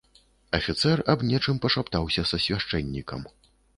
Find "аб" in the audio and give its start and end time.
1.13-1.25